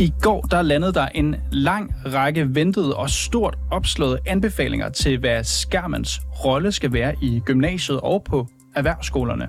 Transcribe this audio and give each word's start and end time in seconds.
I 0.00 0.12
går 0.20 0.40
der 0.40 0.62
landede 0.62 0.92
der 0.92 1.08
en 1.14 1.36
lang 1.52 1.94
række 2.14 2.54
ventede 2.54 2.96
og 2.96 3.10
stort 3.10 3.58
opslåede 3.70 4.18
anbefalinger 4.26 4.88
til, 4.88 5.18
hvad 5.18 5.44
skærmens 5.44 6.20
rolle 6.44 6.72
skal 6.72 6.92
være 6.92 7.14
i 7.22 7.40
gymnasiet 7.44 8.00
og 8.00 8.24
på 8.24 8.46
erhvervsskolerne. 8.74 9.46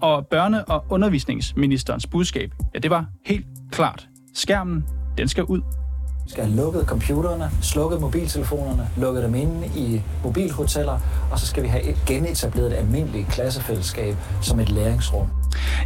Og 0.00 0.26
børne- 0.34 0.64
og 0.64 0.84
undervisningsministerens 0.90 2.06
budskab, 2.06 2.50
ja, 2.74 2.78
det 2.78 2.90
var 2.90 3.06
helt 3.26 3.46
klart. 3.72 4.08
Skærmen, 4.34 4.84
den 5.18 5.28
skal 5.28 5.44
ud. 5.44 5.60
Vi 6.24 6.30
skal 6.30 6.44
have 6.44 6.56
lukket 6.56 6.86
computerne, 6.86 7.50
slukket 7.62 8.00
mobiltelefonerne, 8.00 8.88
lukket 8.96 9.24
dem 9.24 9.34
inde 9.34 9.66
i 9.76 10.02
mobilhoteller, 10.22 10.98
og 11.32 11.38
så 11.38 11.46
skal 11.46 11.62
vi 11.62 11.68
have 11.68 11.82
genetableret 12.06 12.72
et 12.72 12.76
almindeligt 12.76 13.28
klassefællesskab 13.28 14.16
som 14.42 14.60
et 14.60 14.70
læringsrum. 14.70 15.26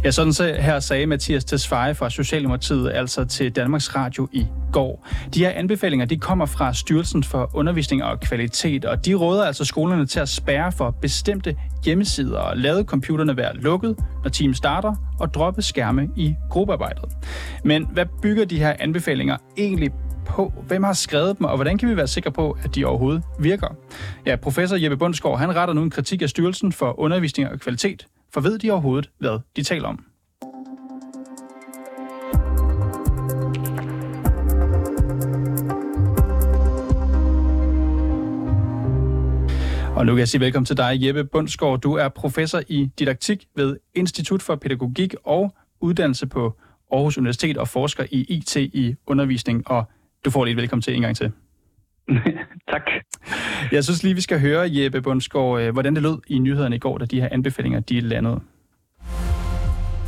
Ja, 0.03 0.11
sådan 0.11 0.33
så 0.33 0.55
her 0.59 0.79
sagde 0.79 1.05
Mathias 1.05 1.45
Tesfaye 1.45 1.95
fra 1.95 2.09
Socialdemokratiet 2.09 2.91
altså 2.91 3.25
til 3.25 3.51
Danmarks 3.51 3.95
Radio 3.95 4.27
i 4.31 4.47
går. 4.71 5.07
De 5.33 5.39
her 5.39 5.49
anbefalinger 5.49 6.05
de 6.05 6.17
kommer 6.17 6.45
fra 6.45 6.73
Styrelsen 6.73 7.23
for 7.23 7.51
Undervisning 7.53 8.03
og 8.03 8.19
Kvalitet, 8.19 8.85
og 8.85 9.05
de 9.05 9.13
råder 9.13 9.45
altså 9.45 9.65
skolerne 9.65 10.05
til 10.05 10.19
at 10.19 10.29
spærre 10.29 10.71
for 10.71 10.91
bestemte 11.01 11.55
hjemmesider 11.85 12.39
og 12.39 12.57
lade 12.57 12.83
computerne 12.83 13.37
være 13.37 13.55
lukket, 13.55 13.95
når 14.23 14.29
team 14.29 14.53
starter, 14.53 14.95
og 15.19 15.33
droppe 15.33 15.61
skærme 15.61 16.09
i 16.15 16.35
gruppearbejdet. 16.49 17.03
Men 17.63 17.87
hvad 17.93 18.05
bygger 18.21 18.45
de 18.45 18.59
her 18.59 18.73
anbefalinger 18.79 19.37
egentlig 19.57 19.91
på? 20.25 20.53
Hvem 20.67 20.83
har 20.83 20.93
skrevet 20.93 21.37
dem, 21.39 21.45
og 21.47 21.55
hvordan 21.55 21.77
kan 21.77 21.89
vi 21.89 21.97
være 21.97 22.07
sikre 22.07 22.31
på, 22.31 22.57
at 22.63 22.75
de 22.75 22.85
overhovedet 22.85 23.23
virker? 23.39 23.67
Ja, 24.25 24.35
professor 24.35 24.75
Jeppe 24.77 24.97
Bundsgaard, 24.97 25.39
han 25.39 25.55
retter 25.55 25.73
nu 25.73 25.81
en 25.81 25.89
kritik 25.89 26.21
af 26.21 26.29
Styrelsen 26.29 26.71
for 26.71 26.99
Undervisning 26.99 27.49
og 27.49 27.59
Kvalitet, 27.59 28.07
for 28.33 28.41
ved 28.41 28.59
de 28.59 28.71
overhovedet, 28.71 29.09
hvad 29.17 29.39
de 29.55 29.63
taler 29.63 29.87
om? 29.87 30.05
Og 39.95 40.05
nu 40.05 40.11
kan 40.11 40.19
jeg 40.19 40.27
sige 40.27 40.41
velkommen 40.41 40.65
til 40.65 40.77
dig, 40.77 41.05
Jeppe 41.05 41.23
Bundsgaard. 41.23 41.81
Du 41.81 41.93
er 41.93 42.09
professor 42.09 42.61
i 42.67 42.91
didaktik 42.99 43.47
ved 43.55 43.77
Institut 43.95 44.41
for 44.41 44.55
Pædagogik 44.55 45.15
og 45.23 45.53
Uddannelse 45.81 46.27
på 46.27 46.57
Aarhus 46.91 47.17
Universitet 47.17 47.57
og 47.57 47.67
forsker 47.67 48.05
i 48.11 48.21
IT 48.21 48.55
i 48.55 48.95
undervisning. 49.07 49.67
Og 49.67 49.83
du 50.25 50.31
får 50.31 50.45
lige 50.45 50.51
et 50.51 50.57
velkommen 50.57 50.81
til 50.81 50.95
en 50.95 51.01
gang 51.01 51.17
til. 51.17 51.31
tak. 52.71 52.81
Jeg 53.71 53.83
synes 53.83 54.03
lige, 54.03 54.15
vi 54.15 54.21
skal 54.21 54.39
høre, 54.39 54.69
Jeppe 54.71 55.01
Bundsgaard, 55.01 55.61
øh, 55.61 55.73
hvordan 55.73 55.95
det 55.95 56.03
lød 56.03 56.17
i 56.27 56.39
nyhederne 56.39 56.75
i 56.75 56.79
går, 56.79 56.97
da 56.97 57.05
de 57.05 57.21
her 57.21 57.29
anbefalinger 57.31 57.79
de 57.79 57.99
landede. 57.99 58.39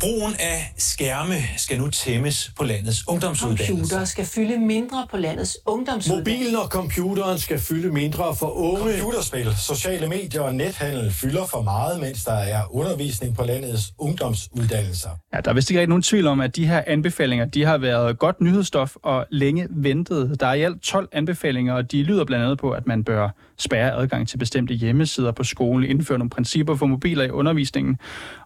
Brugen 0.02 0.34
af 0.40 0.72
skærme 0.76 1.34
skal 1.56 1.78
nu 1.78 1.88
tæmmes 1.88 2.52
på 2.56 2.64
landets 2.64 3.08
ungdomsuddannelser. 3.08 3.74
Computer 3.74 4.04
skal 4.04 4.24
fylde 4.24 4.58
mindre 4.58 5.06
på 5.10 5.16
landets 5.16 5.58
ungdomsuddannelser. 5.66 6.34
Mobilen 6.34 6.56
og 6.56 6.68
computeren 6.68 7.38
skal 7.38 7.58
fylde 7.58 7.92
mindre 7.92 8.36
for 8.36 8.46
unge. 8.46 8.98
Computerspil, 8.98 9.54
sociale 9.56 10.08
medier 10.08 10.40
og 10.40 10.54
nethandel 10.54 11.12
fylder 11.12 11.46
for 11.46 11.62
meget, 11.62 12.00
mens 12.00 12.24
der 12.24 12.32
er 12.32 12.74
undervisning 12.74 13.36
på 13.36 13.44
landets 13.44 13.92
ungdomsuddannelser. 13.98 15.08
Ja, 15.34 15.40
der 15.40 15.50
er 15.50 15.54
vist 15.54 15.70
ikke 15.70 15.80
rigtig 15.80 15.88
nogen 15.88 16.02
tvivl 16.02 16.26
om, 16.26 16.40
at 16.40 16.56
de 16.56 16.66
her 16.66 16.82
anbefalinger 16.86 17.44
de 17.44 17.64
har 17.64 17.78
været 17.78 18.18
godt 18.18 18.40
nyhedsstof 18.40 18.96
og 19.02 19.26
længe 19.30 19.66
ventet. 19.70 20.40
Der 20.40 20.46
er 20.46 20.54
i 20.54 20.62
alt 20.62 20.82
12 20.82 21.08
anbefalinger, 21.12 21.74
og 21.74 21.92
de 21.92 22.02
lyder 22.02 22.24
blandt 22.24 22.44
andet 22.44 22.58
på, 22.58 22.70
at 22.70 22.86
man 22.86 23.04
bør 23.04 23.28
spærre 23.58 23.92
adgang 23.92 24.28
til 24.28 24.38
bestemte 24.38 24.74
hjemmesider 24.74 25.32
på 25.32 25.44
skolen, 25.44 25.90
indføre 25.90 26.18
nogle 26.18 26.30
principper 26.30 26.76
for 26.76 26.86
mobiler 26.86 27.24
i 27.24 27.30
undervisningen 27.30 27.98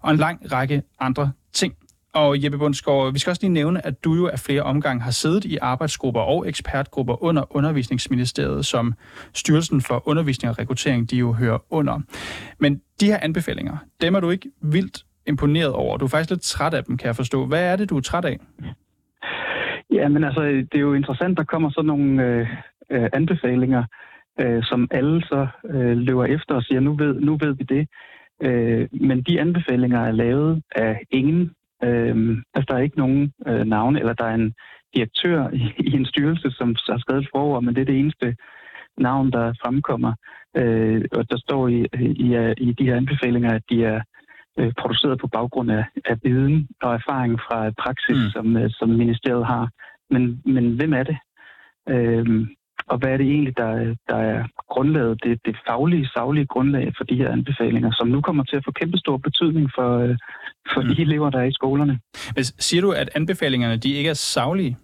og 0.03 0.11
en 0.11 0.17
lang 0.17 0.53
række 0.53 0.83
andre 1.01 1.33
ting. 1.57 1.75
Og 2.15 2.45
Jeppe 2.45 2.59
Bundsgaard, 2.59 3.13
vi 3.13 3.19
skal 3.19 3.31
også 3.31 3.43
lige 3.43 3.53
nævne, 3.53 3.87
at 3.87 4.05
du 4.05 4.15
jo 4.15 4.27
af 4.27 4.39
flere 4.39 4.63
omgange 4.63 5.03
har 5.03 5.11
siddet 5.11 5.45
i 5.45 5.59
arbejdsgrupper 5.63 6.21
og 6.21 6.49
ekspertgrupper 6.49 7.23
under 7.23 7.57
Undervisningsministeriet, 7.57 8.67
som 8.67 8.95
Styrelsen 9.35 9.81
for 9.81 10.09
Undervisning 10.09 10.51
og 10.51 10.59
Rekruttering, 10.59 11.11
de 11.11 11.17
jo 11.17 11.33
hører 11.33 11.59
under. 11.71 12.01
Men 12.59 12.81
de 13.01 13.07
her 13.07 13.19
anbefalinger, 13.23 13.77
dem 14.01 14.15
er 14.15 14.21
du 14.21 14.31
ikke 14.31 14.51
vildt 14.63 15.05
imponeret 15.27 15.73
over. 15.73 15.97
Du 15.97 16.05
er 16.05 16.09
faktisk 16.09 16.31
lidt 16.31 16.43
træt 16.43 16.75
af 16.75 16.85
dem, 16.85 16.97
kan 16.97 17.07
jeg 17.07 17.17
forstå. 17.17 17.47
Hvad 17.47 17.73
er 17.73 17.77
det, 17.77 17.91
du 17.91 17.97
er 17.97 18.01
træt 18.01 18.25
af? 18.25 18.39
Ja, 19.91 20.09
men 20.09 20.25
altså, 20.25 20.43
det 20.43 20.75
er 20.75 20.87
jo 20.91 20.95
interessant, 20.95 21.39
der 21.39 21.45
kommer 21.45 21.71
sådan 21.71 21.87
nogle 21.87 22.25
øh, 22.25 22.47
øh, 22.91 23.09
anbefalinger, 23.13 23.85
øh, 24.41 24.63
som 24.63 24.89
alle 24.91 25.23
så 25.23 25.47
øh, 25.71 25.97
løber 25.97 26.25
efter 26.25 26.55
og 26.55 26.63
siger, 26.63 26.81
nu 26.81 26.95
ved, 26.95 27.15
nu 27.21 27.37
ved 27.41 27.53
vi 27.55 27.65
det. 27.65 27.89
Øh, 28.43 28.89
men 28.93 29.23
de 29.23 29.41
anbefalinger 29.41 30.01
er 30.01 30.13
lavet 30.13 30.63
af 30.77 31.01
ingen. 31.11 31.51
Øh, 31.85 32.39
altså, 32.55 32.67
der 32.69 32.75
er 32.75 32.83
ikke 32.83 32.99
nogen 32.99 33.33
øh, 33.47 33.65
navne, 33.67 33.99
eller 33.99 34.13
der 34.13 34.25
er 34.25 34.35
en 34.35 34.55
direktør 34.95 35.49
i, 35.53 35.73
i 35.79 35.93
en 35.93 36.07
styrelse, 36.07 36.51
som 36.51 36.69
har 36.89 36.99
skrevet 36.99 37.23
et 37.23 37.29
forord, 37.35 37.63
men 37.63 37.75
det 37.75 37.81
er 37.81 37.85
det 37.85 37.99
eneste 37.99 38.37
navn, 38.99 39.33
der 39.33 39.55
fremkommer. 39.63 40.13
Øh, 40.57 41.05
og 41.13 41.31
der 41.31 41.39
står 41.39 41.69
i, 41.69 41.87
i, 42.01 42.55
i 42.59 42.73
de 42.73 42.85
her 42.85 42.97
anbefalinger, 42.97 43.53
at 43.55 43.63
de 43.71 43.85
er 43.85 44.01
øh, 44.59 44.73
produceret 44.79 45.21
på 45.21 45.27
baggrund 45.27 45.71
af, 45.71 45.85
af 46.05 46.17
viden 46.23 46.69
og 46.83 46.95
erfaring 46.95 47.41
fra 47.41 47.71
praksis, 47.71 48.17
mm. 48.17 48.31
som, 48.31 48.57
øh, 48.57 48.71
som 48.71 48.89
ministeriet 48.89 49.47
har. 49.47 49.71
Men, 50.11 50.43
men 50.45 50.77
hvem 50.77 50.93
er 50.93 51.03
det? 51.03 51.19
Øh, 51.89 52.47
og 52.91 52.99
hvad 52.99 53.11
er 53.13 53.17
det 53.17 53.27
egentlig, 53.27 53.57
der, 53.57 53.95
der 54.09 54.17
er 54.17 54.45
grundlaget, 54.71 55.25
det, 55.25 55.41
det 55.45 55.57
faglige, 55.67 56.09
savlige 56.09 56.47
grundlag 56.47 56.93
for 56.97 57.05
de 57.05 57.17
her 57.17 57.33
anbefalinger, 57.33 57.93
som 57.99 58.09
nu 58.09 58.21
kommer 58.21 58.45
til 58.45 58.57
at 58.57 58.65
få 58.65 58.73
kæmpestor 58.73 59.17
betydning 59.17 59.71
for, 59.75 59.99
øh, 59.99 60.17
for 60.75 60.81
mm. 60.81 60.89
de 60.89 61.03
elever, 61.03 61.31
der 61.31 61.39
er 61.39 61.45
i 61.45 61.53
skolerne. 61.53 62.01
Men 62.37 62.45
siger 62.45 62.81
du, 62.81 62.91
at 62.91 63.11
anbefalingerne 63.15 63.77
de 63.77 63.93
ikke 63.93 64.11
er 64.11 64.15
savlige? 64.15 64.77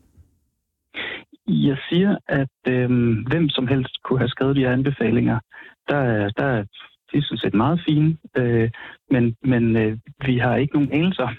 Jeg 1.49 1.77
siger, 1.89 2.17
at 2.29 2.57
øh, 2.69 2.91
hvem 3.31 3.49
som 3.49 3.67
helst 3.67 4.03
kunne 4.05 4.19
have 4.19 4.29
skrevet 4.29 4.57
de 4.57 4.61
her 4.61 4.73
anbefalinger. 4.73 5.39
Der 5.89 5.97
er, 5.97 6.31
der 6.31 6.45
er 6.45 6.65
de 7.12 7.19
er 7.19 7.23
sådan 7.23 7.39
set 7.39 7.55
meget 7.55 7.81
fine, 7.89 8.17
øh, 8.37 8.71
men, 9.11 9.37
men 9.45 9.77
øh, 9.77 9.99
vi 10.27 10.39
har 10.39 10.57
ikke 10.57 10.75
nogen 10.75 10.93
anelse 10.93 11.23
om, 11.23 11.37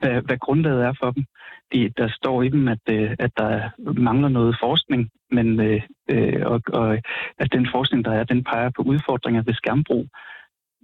hvad, 0.00 0.22
hvad 0.22 0.38
grundlaget 0.38 0.84
er 0.84 0.94
for 1.00 1.10
dem. 1.10 1.24
De, 1.72 1.92
der 1.96 2.08
står 2.08 2.42
i 2.42 2.48
dem, 2.48 2.68
at, 2.68 2.84
øh, 2.90 3.10
at 3.18 3.30
der 3.36 3.70
mangler 4.00 4.28
noget 4.28 4.56
forskning, 4.62 5.10
men, 5.30 5.60
øh, 5.60 5.82
øh, 6.10 6.46
og, 6.46 6.60
og 6.72 6.98
at 7.38 7.52
den 7.52 7.68
forskning, 7.74 8.04
der 8.04 8.12
er, 8.12 8.24
den 8.24 8.44
peger 8.44 8.70
på 8.76 8.82
udfordringer 8.82 9.42
ved 9.42 9.54
skærmbrug. 9.54 10.06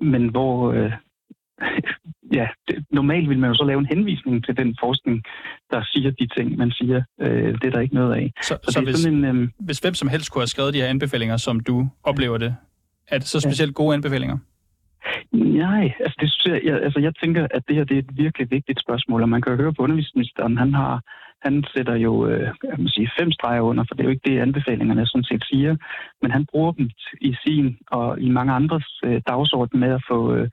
Men 0.00 0.28
hvor, 0.28 0.72
øh, 0.72 0.92
ja, 2.38 2.46
det, 2.68 2.84
normalt 2.90 3.28
vil 3.28 3.38
man 3.38 3.50
jo 3.50 3.54
så 3.54 3.64
lave 3.64 3.78
en 3.78 3.86
henvisning 3.86 4.44
til 4.44 4.56
den 4.56 4.76
forskning, 4.80 5.22
der 5.70 5.82
siger 5.92 6.10
de 6.10 6.26
ting, 6.36 6.56
man 6.56 6.70
siger. 6.70 7.02
Øh, 7.20 7.54
det 7.54 7.64
er 7.64 7.70
der 7.70 7.80
ikke 7.80 7.94
noget 7.94 8.14
af. 8.14 8.32
Så, 8.42 8.58
så, 8.64 8.72
så 8.72 8.80
det 8.80 8.86
er 8.86 8.90
hvis, 8.90 8.96
sådan 8.96 9.24
en, 9.24 9.42
øh, 9.42 9.48
hvis 9.58 9.78
hvem 9.78 9.94
som 9.94 10.08
helst 10.08 10.32
kunne 10.32 10.42
have 10.42 10.54
skrevet 10.54 10.74
de 10.74 10.80
her 10.80 10.88
anbefalinger, 10.88 11.36
som 11.36 11.60
du 11.60 11.88
oplever 12.02 12.38
det, 12.38 12.56
er 13.08 13.18
det 13.18 13.26
så 13.26 13.40
specielt 13.40 13.74
gode 13.74 13.94
anbefalinger? 13.94 14.38
Nej, 15.32 15.92
altså, 16.00 16.16
det 16.20 16.64
jeg, 16.64 16.82
altså 16.82 17.00
jeg 17.00 17.12
tænker, 17.22 17.46
at 17.50 17.62
det 17.68 17.76
her 17.76 17.84
det 17.84 17.94
er 17.94 17.98
et 17.98 18.16
virkelig 18.16 18.50
vigtigt 18.50 18.80
spørgsmål, 18.80 19.22
og 19.22 19.28
man 19.28 19.42
kan 19.42 19.52
jo 19.52 19.62
høre 19.62 19.74
på 19.74 19.82
undervisningsministeren, 19.82 20.56
han 20.58 20.74
har 20.74 21.00
han 21.42 21.64
sætter 21.74 21.94
jo 21.94 22.26
øh, 22.26 22.48
jeg 22.64 22.78
må 22.78 22.88
sige, 22.88 23.10
fem 23.20 23.32
streger 23.32 23.60
under, 23.60 23.84
for 23.88 23.94
det 23.94 24.00
er 24.00 24.08
jo 24.08 24.10
ikke 24.10 24.30
det, 24.30 24.38
anbefalingerne 24.40 25.06
sådan 25.06 25.24
set 25.24 25.44
siger, 25.50 25.76
men 26.22 26.30
han 26.30 26.46
bruger 26.50 26.72
dem 26.72 26.90
i 27.20 27.36
sin 27.46 27.78
og 27.90 28.20
i 28.20 28.28
mange 28.28 28.52
andres 28.52 29.00
øh, 29.04 29.20
dagsorden 29.28 29.80
med 29.80 29.88
at 29.88 30.04
få 30.10 30.34
øh, 30.34 30.48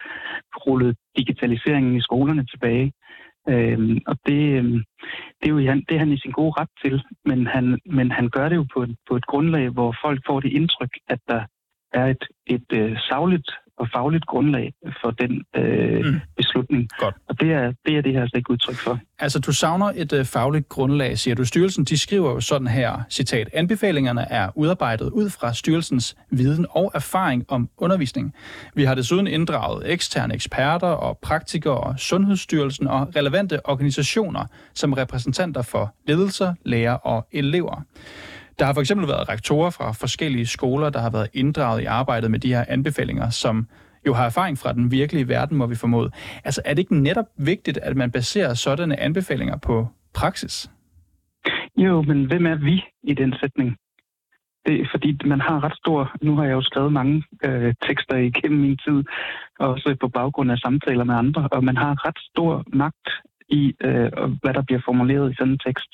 rullet 0.65 0.97
digitaliseringen 1.17 1.95
i 1.95 2.01
skolerne 2.01 2.45
tilbage. 2.45 2.93
Øhm, 3.49 3.99
og 4.07 4.15
det, 4.25 4.41
øh, 4.59 4.63
det, 5.39 5.45
er 5.45 5.49
jo 5.49 5.59
han, 5.59 5.83
det 5.89 5.95
er 5.95 5.99
han 5.99 6.11
i 6.11 6.19
sin 6.19 6.31
gode 6.31 6.53
ret 6.59 6.73
til, 6.83 7.03
men 7.25 7.47
han, 7.47 7.79
men 7.85 8.11
han 8.11 8.29
gør 8.29 8.49
det 8.49 8.55
jo 8.55 8.65
på, 8.73 8.85
på 9.09 9.15
et 9.15 9.25
grundlag, 9.25 9.69
hvor 9.69 9.95
folk 10.03 10.19
får 10.27 10.39
det 10.39 10.51
indtryk, 10.51 10.93
at 11.07 11.19
der 11.27 11.41
er 11.93 12.05
et, 12.05 12.23
et 12.47 12.69
øh, 12.73 12.97
savligt 13.09 13.51
og 13.77 13.87
fagligt 13.93 14.25
grundlag 14.25 14.73
for 15.01 15.11
den 15.11 15.43
øh, 15.55 16.05
mm. 16.05 16.19
beslutning. 16.37 16.89
Godt. 16.99 17.15
Og 17.29 17.39
det 17.39 17.51
er, 17.51 17.73
det 17.85 17.97
er 17.97 18.01
det 18.01 18.13
her 18.13 18.21
altså 18.21 18.37
ikke 18.37 18.51
udtryk 18.51 18.75
for. 18.75 18.99
Altså, 19.19 19.39
du 19.39 19.51
savner 19.51 19.91
et 19.95 20.13
øh, 20.13 20.25
fagligt 20.25 20.69
grundlag, 20.69 21.17
siger 21.17 21.35
du. 21.35 21.45
Styrelsen 21.45 21.83
de 21.85 21.97
skriver 21.97 22.31
jo 22.31 22.39
sådan 22.39 22.67
her, 22.67 23.03
citat, 23.09 23.49
anbefalingerne 23.53 24.31
er 24.31 24.49
udarbejdet 24.55 25.09
ud 25.09 25.29
fra 25.29 25.53
styrelsens 25.53 26.15
viden 26.29 26.65
og 26.69 26.91
erfaring 26.95 27.45
om 27.47 27.69
undervisning. 27.77 28.33
Vi 28.75 28.83
har 28.83 28.95
desuden 28.95 29.27
inddraget 29.27 29.91
eksterne 29.91 30.33
eksperter 30.33 30.87
og 30.87 31.17
praktikere 31.21 31.77
og 31.77 31.99
Sundhedsstyrelsen 31.99 32.87
og 32.87 33.15
relevante 33.15 33.65
organisationer 33.65 34.45
som 34.73 34.93
repræsentanter 34.93 35.61
for 35.61 35.95
ledelser, 36.07 36.53
lærere 36.65 36.97
og 36.97 37.27
elever. 37.31 37.83
Der 38.59 38.65
har 38.65 38.73
for 38.73 38.81
eksempel 38.81 39.07
været 39.07 39.29
rektorer 39.29 39.69
fra 39.69 39.91
forskellige 39.91 40.45
skoler, 40.45 40.89
der 40.89 40.99
har 40.99 41.09
været 41.09 41.29
inddraget 41.33 41.81
i 41.81 41.85
arbejdet 41.85 42.31
med 42.31 42.39
de 42.39 42.53
her 42.53 42.65
anbefalinger, 42.67 43.29
som 43.29 43.67
jo 44.07 44.13
har 44.13 44.25
erfaring 44.25 44.57
fra 44.57 44.73
den 44.73 44.91
virkelige 44.91 45.27
verden, 45.27 45.57
må 45.57 45.65
vi 45.65 45.75
formode. 45.75 46.11
Altså 46.43 46.61
er 46.65 46.73
det 46.73 46.79
ikke 46.79 46.95
netop 46.95 47.25
vigtigt, 47.37 47.77
at 47.77 47.95
man 47.97 48.11
baserer 48.11 48.53
sådanne 48.53 48.99
anbefalinger 48.99 49.57
på 49.57 49.87
praksis? 50.13 50.69
Jo, 51.77 52.01
men 52.01 52.25
hvem 52.25 52.45
er 52.45 52.55
vi 52.55 52.83
i 53.03 53.13
den 53.13 53.33
sætning? 53.39 53.77
Det 54.65 54.81
er 54.81 54.85
fordi, 54.91 55.17
man 55.25 55.41
har 55.41 55.63
ret 55.63 55.77
stor... 55.77 56.15
Nu 56.21 56.35
har 56.35 56.43
jeg 56.43 56.53
jo 56.53 56.61
skrevet 56.61 56.93
mange 56.93 57.23
øh, 57.43 57.73
tekster 57.87 58.15
igennem 58.15 58.59
min 58.59 58.77
tid, 58.77 59.03
også 59.59 59.95
på 60.01 60.07
baggrund 60.07 60.51
af 60.51 60.57
samtaler 60.57 61.03
med 61.03 61.15
andre, 61.15 61.47
og 61.51 61.63
man 61.63 61.77
har 61.77 62.07
ret 62.07 62.19
stor 62.31 62.63
magt 62.73 63.07
i, 63.49 63.73
øh, 63.81 64.11
hvad 64.41 64.53
der 64.53 64.61
bliver 64.61 64.81
formuleret 64.85 65.31
i 65.31 65.35
sådan 65.35 65.53
en 65.53 65.59
tekst. 65.59 65.91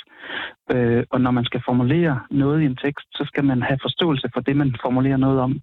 Øh, 0.71 1.03
og 1.09 1.21
når 1.21 1.31
man 1.31 1.45
skal 1.45 1.61
formulere 1.65 2.19
noget 2.31 2.61
i 2.61 2.65
en 2.65 2.75
tekst, 2.75 3.07
så 3.13 3.23
skal 3.27 3.45
man 3.45 3.61
have 3.61 3.79
forståelse 3.81 4.29
for 4.33 4.41
det, 4.41 4.55
man 4.57 4.75
formulerer 4.81 5.17
noget 5.17 5.39
om. 5.39 5.59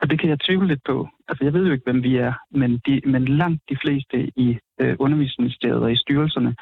Og 0.00 0.10
det 0.10 0.20
kan 0.20 0.28
jeg 0.28 0.40
tvivle 0.40 0.68
lidt 0.68 0.84
på. 0.84 1.08
Altså, 1.28 1.44
jeg 1.44 1.52
ved 1.52 1.66
jo 1.66 1.72
ikke, 1.72 1.84
hvem 1.90 2.02
vi 2.02 2.16
er, 2.16 2.32
men, 2.50 2.80
de, 2.86 3.00
men 3.04 3.24
langt 3.24 3.62
de 3.68 3.76
fleste 3.82 4.16
i 4.36 4.58
øh, 4.80 4.96
undervisningsministeriet 4.98 5.82
og 5.82 5.92
i 5.92 5.96
styrelserne 5.96 6.56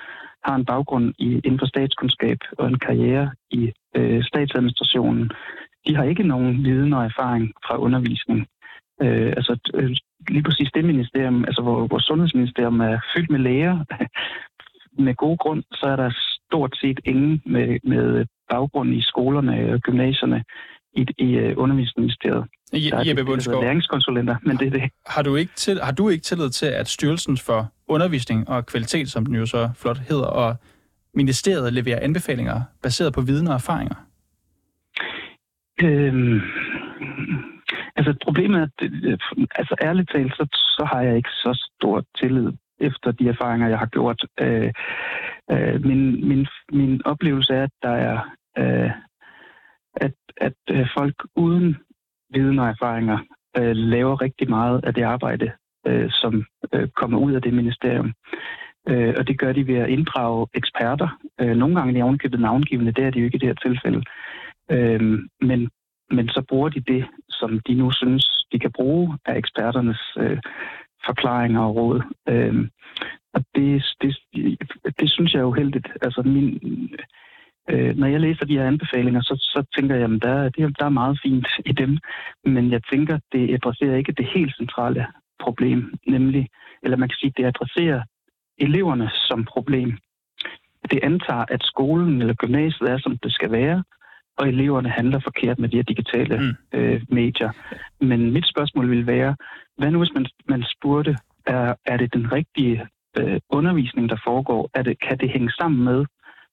har 0.45 0.55
en 0.55 0.65
baggrund 0.65 1.15
i, 1.19 1.41
inden 1.45 1.59
for 1.59 1.67
statskundskab 1.67 2.39
og 2.59 2.69
en 2.69 2.79
karriere 2.79 3.31
i 3.51 3.73
øh, 3.97 4.25
statsadministrationen. 4.25 5.31
De 5.87 5.97
har 5.97 6.05
ikke 6.05 6.23
nogen 6.23 6.65
viden 6.65 6.93
og 6.93 7.05
erfaring 7.05 7.53
fra 7.67 7.79
undervisning. 7.79 8.47
Øh, 9.03 9.33
altså 9.39 9.59
øh, 9.75 9.91
lige 10.29 10.43
præcis 10.43 10.71
det 10.75 10.85
ministerium, 10.85 11.45
altså 11.45 11.63
hvor, 11.63 11.87
hvor 11.87 11.99
sundhedsministerium 11.99 12.81
er 12.81 13.01
fyldt 13.15 13.31
med 13.31 13.39
læger, 13.39 13.85
med 15.07 15.15
god 15.15 15.39
grund, 15.39 15.63
så 15.73 15.87
er 15.87 15.97
der 15.97 16.11
stort 16.49 16.77
set 16.81 17.00
ingen 17.05 17.43
med, 17.47 17.79
med 17.85 18.27
baggrund 18.50 18.95
i 18.95 19.03
skolerne 19.03 19.73
og 19.73 19.81
gymnasierne 19.81 20.45
i, 20.93 21.06
i 21.19 21.29
uh, 21.39 21.53
undervisningsministeriet. 21.62 22.45
Je, 22.73 23.09
Jeppe 23.09 23.25
Bundsgaard. 23.25 23.62
læringskonsulenter, 23.62 24.37
men 24.43 24.56
det 24.56 24.67
er 24.67 24.71
det. 24.71 24.91
Har 25.06 25.23
du, 25.23 25.37
ikke 25.37 25.53
til, 25.56 25.81
har 25.83 25.93
du 25.93 26.09
ikke 26.09 26.23
tillid 26.23 26.50
til, 26.50 26.67
at 26.67 26.89
Styrelsen 26.89 27.37
for 27.37 27.73
Undervisning 27.89 28.49
og 28.49 28.67
Kvalitet, 28.67 29.11
som 29.11 29.27
den 29.27 29.35
jo 29.35 29.47
så 29.47 29.71
flot 29.77 29.99
hedder, 29.99 30.27
og 30.27 30.56
ministeriet 31.15 31.73
leverer 31.73 32.00
anbefalinger 32.00 32.62
baseret 32.83 33.12
på 33.12 33.21
viden 33.21 33.47
og 33.49 33.55
erfaringer? 33.55 33.95
Øhm, 35.83 36.41
altså 37.97 38.15
problemet 38.25 38.59
er, 38.61 38.67
at, 39.12 39.21
altså 39.55 39.75
ærligt 39.83 40.11
talt, 40.15 40.33
så, 40.33 40.47
så 40.53 40.89
har 40.93 41.00
jeg 41.03 41.17
ikke 41.17 41.31
så 41.31 41.69
stor 41.77 42.05
tillid 42.21 42.53
efter 42.81 43.11
de 43.11 43.29
erfaringer, 43.29 43.69
jeg 43.69 43.79
har 43.79 43.87
gjort. 43.87 44.27
Øh, 44.41 44.73
øh, 45.50 45.85
min, 45.85 46.29
min, 46.29 46.47
min 46.73 47.03
oplevelse 47.05 47.55
er, 47.55 47.62
at 47.62 47.71
der 47.83 47.91
er 47.91 48.19
øh, 48.59 48.91
at, 49.95 50.15
at 50.37 50.53
øh, 50.71 50.87
folk 50.97 51.15
uden 51.37 51.77
viden 52.31 52.59
og 52.59 52.69
erfaringer 52.69 53.19
øh, 53.56 53.77
laver 53.77 54.23
rigtig 54.23 54.50
meget 54.50 54.85
af 54.85 54.95
det 54.95 55.03
arbejde, 55.03 55.53
øh, 55.87 56.11
som 56.11 56.45
øh, 56.73 56.89
kommer 56.89 57.19
ud 57.19 57.33
af 57.33 57.43
det 57.43 57.55
ministerium. 57.55 58.12
Øh, 58.89 59.15
og 59.19 59.29
det 59.29 59.39
gør 59.39 59.53
de 59.53 59.67
ved 59.67 59.75
at 59.75 59.89
inddrage 59.89 60.47
eksperter. 60.55 61.09
Øh, 61.41 61.56
nogle 61.56 61.75
gange 61.75 61.91
er 61.91 61.95
de 61.95 62.03
ovenkøbet 62.03 62.41
navngivende, 62.41 62.93
det 62.93 63.05
er 63.05 63.11
de 63.11 63.19
jo 63.19 63.25
ikke 63.25 63.37
i 63.37 63.39
det 63.39 63.49
her 63.49 63.71
tilfælde. 63.71 64.03
Øh, 64.71 65.00
men, 65.41 65.71
men 66.11 66.29
så 66.29 66.43
bruger 66.49 66.69
de 66.69 66.81
det, 66.81 67.06
som 67.29 67.61
de 67.61 67.75
nu 67.75 67.91
synes, 67.91 68.47
de 68.53 68.59
kan 68.59 68.73
bruge 68.73 69.19
af 69.27 69.37
eksperternes 69.39 70.00
øh, 70.19 70.39
forklaringer 71.06 71.61
og 71.61 71.77
råd. 71.77 72.03
Øh, 72.29 72.69
og 73.35 73.45
det, 73.55 73.85
det, 74.01 74.17
det 75.01 75.11
synes 75.11 75.35
jeg 75.35 75.41
er 75.41 75.45
uheldigt. 75.53 75.89
Altså 76.03 76.23
min, 76.23 76.61
øh, 77.71 77.97
når 77.97 78.07
jeg 78.07 78.21
læser 78.21 78.45
de 78.45 78.59
her 78.59 78.67
anbefalinger, 78.67 79.23
så, 79.23 79.35
så 79.37 79.65
tænker 79.77 79.95
jeg, 79.95 80.05
at 80.05 80.23
der, 80.23 80.49
det, 80.49 80.79
der 80.79 80.85
er 80.85 80.99
meget 81.01 81.19
fint 81.23 81.49
i 81.67 81.73
dem. 81.73 81.99
Men 82.45 82.73
jeg 82.73 82.81
tænker, 82.93 83.19
det 83.33 83.55
adresserer 83.55 83.97
ikke 83.97 84.13
det 84.13 84.29
helt 84.35 84.57
centrale 84.57 85.07
problem, 85.41 85.95
nemlig, 86.07 86.49
eller 86.83 86.97
man 86.97 87.09
kan 87.09 87.17
sige, 87.21 87.33
det 87.37 87.45
adresserer 87.45 88.03
eleverne 88.59 89.11
som 89.15 89.45
problem. 89.45 89.99
Det 90.91 91.01
antager, 91.03 91.45
at 91.49 91.63
skolen 91.63 92.21
eller 92.21 92.35
gymnasiet 92.35 92.91
er, 92.91 92.99
som 92.99 93.19
det 93.19 93.33
skal 93.33 93.51
være, 93.53 93.85
og 94.39 94.49
eleverne 94.49 94.89
handler 94.89 95.21
forkert 95.21 95.59
med 95.59 95.69
de 95.69 95.77
her 95.77 95.83
digitale 95.83 96.37
mm. 96.39 96.79
øh, 96.79 97.03
medier. 97.09 97.51
Men 98.01 98.33
mit 98.33 98.49
spørgsmål 98.49 98.91
vil 98.91 99.07
være, 99.07 99.37
hvad 99.79 99.91
nu 99.91 99.99
hvis 99.99 100.15
man, 100.15 100.27
man 100.49 100.65
spurgte, 100.77 101.17
er, 101.47 101.75
er 101.87 101.97
det 101.97 102.15
den 102.15 102.33
rigtige 102.33 102.87
øh, 103.19 103.41
undervisning, 103.50 104.09
der 104.09 104.17
foregår? 104.26 104.70
Er 104.75 104.82
det, 104.82 104.94
kan 105.09 105.19
det 105.19 105.31
hænge 105.31 105.50
sammen 105.50 105.85
med, 105.85 106.05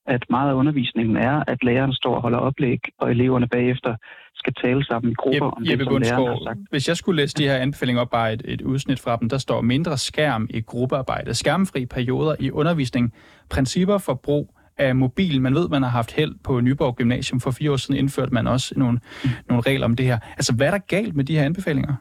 at 0.08 0.24
meget 0.30 0.50
af 0.50 0.54
undervisningen 0.54 1.18
er, 1.18 1.44
at 1.48 1.64
læreren 1.64 1.94
står 1.94 2.16
og 2.16 2.22
holder 2.22 2.38
oplæg, 2.38 2.80
og 3.00 3.12
eleverne 3.12 3.48
bagefter 3.48 3.96
skal 4.36 4.54
tale 4.54 4.86
sammen 4.86 5.12
i 5.12 5.16
grupper 5.18 5.46
Jeppe, 5.70 5.88
om 5.88 6.00
det, 6.00 6.08
som 6.08 6.18
læreren 6.18 6.28
har 6.28 6.44
sagt. 6.44 6.60
Hvis 6.70 6.88
jeg 6.88 6.98
skulle 6.98 7.22
læse 7.22 7.36
de 7.36 7.44
her 7.44 7.56
anbefalinger 7.56 8.02
op, 8.02 8.10
bare 8.10 8.34
et, 8.34 8.42
et 8.46 8.62
udsnit 8.62 9.00
fra 9.00 9.16
dem, 9.16 9.30
der 9.30 9.38
står 9.38 9.62
mindre 9.62 9.98
skærm 9.98 10.48
i 10.50 10.62
gruppearbejde, 10.62 11.34
skærmfri 11.34 11.86
perioder 11.86 12.36
i 12.40 12.52
undervisning, 12.52 13.14
principper 13.50 13.98
for 13.98 14.14
brug 14.14 14.56
af 14.78 14.96
mobil. 14.96 15.42
Man 15.42 15.56
ved, 15.56 15.70
man 15.70 15.84
har 15.84 15.90
haft 15.90 16.12
held 16.12 16.36
på 16.44 16.62
Nyborg 16.62 16.96
Gymnasium. 16.96 17.40
For 17.40 17.52
fire 17.52 17.72
år 17.72 17.76
siden 17.76 18.00
indførte 18.00 18.34
man 18.34 18.48
også 18.48 18.74
nogle, 18.78 19.00
mm. 19.24 19.30
nogle 19.50 19.62
regler 19.62 19.86
om 19.86 19.96
det 19.96 20.06
her. 20.06 20.20
Altså, 20.38 20.54
hvad 20.54 20.68
er 20.68 20.72
der 20.72 20.78
galt 20.78 21.16
med 21.16 21.24
de 21.24 21.38
her 21.38 21.44
anbefalinger? 21.44 21.96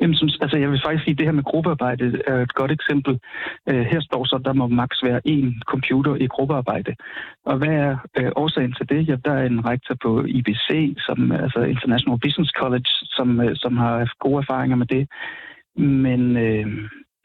Jamen, 0.00 0.16
som, 0.16 0.28
altså, 0.40 0.56
jeg 0.58 0.70
vil 0.70 0.80
faktisk 0.84 1.04
sige, 1.04 1.12
at 1.12 1.18
det 1.18 1.26
her 1.26 1.32
med 1.32 1.50
gruppearbejde 1.52 2.22
er 2.26 2.36
et 2.36 2.54
godt 2.54 2.72
eksempel. 2.72 3.18
Øh, 3.68 3.84
her 3.92 4.00
står 4.00 4.24
så, 4.24 4.36
at 4.36 4.44
der 4.44 4.52
må 4.52 4.66
maks 4.68 5.02
være 5.02 5.20
én 5.28 5.60
computer 5.72 6.14
i 6.14 6.26
gruppearbejde. 6.26 6.92
Og 7.44 7.58
hvad 7.58 7.74
er 7.86 7.96
øh, 8.18 8.30
årsagen 8.36 8.74
til 8.78 8.88
det? 8.88 9.08
Ja, 9.08 9.16
der 9.24 9.32
er 9.32 9.46
en 9.46 9.66
rektor 9.70 9.96
på 10.02 10.24
IBC, 10.24 10.68
som, 11.06 11.32
altså 11.32 11.60
International 11.60 12.20
Business 12.24 12.50
College, 12.60 12.90
som, 13.16 13.40
øh, 13.40 13.56
som 13.56 13.76
har 13.76 13.98
haft 13.98 14.18
gode 14.18 14.38
erfaringer 14.38 14.76
med 14.76 14.86
det. 14.86 15.08
Men 15.76 16.36
øh, 16.36 16.66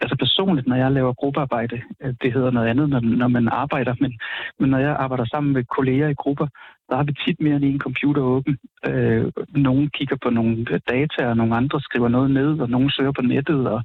altså 0.01 0.15
personligt, 0.19 0.67
når 0.67 0.75
jeg 0.75 0.91
laver 0.91 1.13
gruppearbejde, 1.13 1.81
øh, 2.03 2.13
det 2.21 2.33
hedder 2.33 2.51
noget 2.51 2.67
andet, 2.67 2.89
når, 2.89 2.99
når 2.99 3.27
man 3.27 3.47
arbejder, 3.47 3.93
men, 3.99 4.19
men 4.59 4.69
når 4.69 4.77
jeg 4.77 4.95
arbejder 4.99 5.25
sammen 5.25 5.53
med 5.53 5.63
kolleger 5.63 6.07
i 6.07 6.21
grupper, 6.23 6.47
der 6.89 6.95
har 6.95 7.03
vi 7.03 7.13
tit 7.13 7.41
mere 7.41 7.55
end 7.55 7.65
en 7.65 7.79
computer 7.79 8.21
åben. 8.21 8.57
Øh, 8.87 9.31
nogen 9.55 9.89
kigger 9.89 10.17
på 10.23 10.29
nogle 10.29 10.65
data, 10.89 11.27
og 11.29 11.37
nogle 11.37 11.55
andre 11.55 11.81
skriver 11.81 12.07
noget 12.07 12.31
ned, 12.31 12.59
og 12.59 12.69
nogen 12.69 12.89
søger 12.89 13.11
på 13.11 13.21
nettet, 13.21 13.67
og 13.67 13.83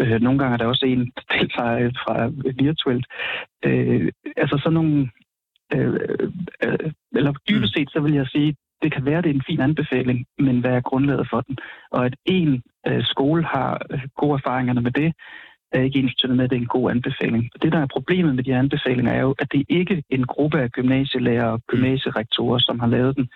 øh, 0.00 0.20
nogle 0.20 0.38
gange 0.38 0.52
er 0.54 0.56
der 0.58 0.66
også 0.66 0.86
en, 0.86 1.12
der 1.16 1.22
deltager 1.38 1.90
fra 2.04 2.16
virtuelt. 2.64 3.06
Øh, 3.64 4.12
altså 4.36 4.60
sådan 4.62 4.74
nogle... 4.74 5.10
Øh, 5.74 6.00
øh, 6.64 6.92
eller 7.12 7.32
dybest 7.48 7.74
set, 7.74 7.90
så 7.90 8.00
vil 8.00 8.14
jeg 8.14 8.26
sige, 8.26 8.56
det 8.82 8.92
kan 8.92 9.04
være, 9.04 9.22
det 9.22 9.30
er 9.30 9.34
en 9.34 9.48
fin 9.48 9.60
anbefaling, 9.60 10.26
men 10.38 10.60
hvad 10.60 10.70
er 10.70 10.80
grundlaget 10.80 11.26
for 11.30 11.40
den? 11.40 11.56
Og 11.90 12.06
at 12.06 12.14
en 12.24 12.62
øh, 12.86 13.04
skole 13.04 13.44
har 13.44 13.80
gode 14.16 14.34
erfaringer 14.34 14.80
med 14.80 14.90
det, 14.90 15.12
er 15.72 15.80
ikke 15.80 15.98
ensbetydende 15.98 16.36
med, 16.36 16.44
at 16.44 16.50
det 16.50 16.56
er 16.56 16.60
en 16.60 16.76
god 16.78 16.90
anbefaling. 16.90 17.50
Det, 17.62 17.72
der 17.72 17.78
er 17.78 17.86
problemet 17.86 18.34
med 18.34 18.44
de 18.44 18.54
anbefalinger, 18.54 19.12
er 19.12 19.20
jo, 19.20 19.34
at 19.38 19.52
det 19.52 19.64
ikke 19.68 19.94
er 19.94 20.02
en 20.10 20.26
gruppe 20.26 20.60
af 20.60 20.70
gymnasielærer 20.70 21.46
og 21.46 21.60
gymnasierektorer, 21.66 22.58
som 22.58 22.80
har 22.80 22.86
lavet 22.86 23.16
den. 23.16 23.28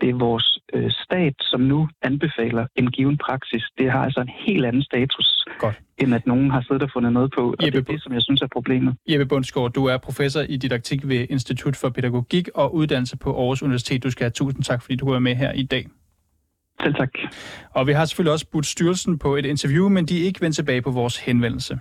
Det 0.00 0.08
er 0.08 0.14
vores 0.14 0.58
øh, 0.74 0.90
stat, 0.90 1.34
som 1.40 1.60
nu 1.60 1.88
anbefaler 2.02 2.66
en 2.76 2.90
given 2.90 3.18
praksis. 3.18 3.64
Det 3.78 3.90
har 3.90 4.04
altså 4.04 4.20
en 4.20 4.32
helt 4.46 4.64
anden 4.66 4.82
status, 4.82 5.44
Godt. 5.58 5.80
end 5.98 6.14
at 6.14 6.26
nogen 6.26 6.50
har 6.50 6.60
siddet 6.60 6.82
og 6.82 6.90
fundet 6.92 7.12
noget 7.12 7.30
på. 7.36 7.54
Og 7.58 7.64
Jeppe, 7.66 7.80
det 7.80 7.88
er 7.88 7.92
det, 7.92 8.02
som 8.02 8.12
jeg 8.12 8.22
synes 8.22 8.42
er 8.42 8.46
problemet. 8.52 8.96
Jeppe 9.08 9.26
Bundsgaard, 9.26 9.72
du 9.72 9.84
er 9.86 9.96
professor 9.96 10.40
i 10.40 10.56
didaktik 10.56 11.08
ved 11.08 11.26
Institut 11.30 11.76
for 11.76 11.88
Pædagogik 11.88 12.48
og 12.54 12.74
Uddannelse 12.74 13.16
på 13.16 13.30
Aarhus 13.40 13.62
Universitet. 13.62 14.02
Du 14.02 14.10
skal 14.10 14.24
have 14.24 14.30
tusind 14.30 14.62
tak, 14.62 14.82
fordi 14.82 14.96
du 14.96 15.10
var 15.10 15.18
med 15.18 15.34
her 15.34 15.52
i 15.52 15.62
dag. 15.62 15.86
Selv 16.84 16.94
tak. 16.94 17.10
Og 17.70 17.86
vi 17.86 17.92
har 17.92 18.04
selvfølgelig 18.04 18.32
også 18.32 18.46
budt 18.52 18.66
styrelsen 18.66 19.18
på 19.18 19.36
et 19.36 19.46
interview, 19.46 19.88
men 19.88 20.06
de 20.06 20.20
er 20.20 20.24
ikke 20.24 20.40
vendt 20.40 20.56
tilbage 20.56 20.82
på 20.82 20.90
vores 20.90 21.16
henvendelse. 21.16 21.78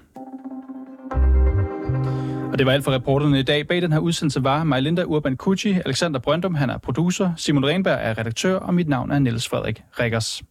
Og 2.52 2.60
det 2.60 2.66
var 2.66 2.72
alt 2.72 2.84
for 2.84 2.92
reporterne 2.92 3.40
i 3.40 3.44
dag. 3.44 3.68
Bag 3.68 3.82
den 3.82 3.92
her 3.92 4.00
udsendelse 4.00 4.44
var 4.44 4.64
Majlinda 4.64 5.04
Urban 5.04 5.38
Kucci, 5.38 5.76
Alexander 5.86 6.20
Brøndum, 6.20 6.56
han 6.56 6.70
er 6.70 6.78
producer, 6.78 7.32
Simon 7.38 7.66
Renberg 7.66 8.00
er 8.02 8.18
redaktør, 8.18 8.56
og 8.56 8.74
mit 8.74 8.88
navn 8.88 9.12
er 9.12 9.20
Niels 9.20 9.50
Frederik 9.50 9.84
Rikkers. 10.00 10.44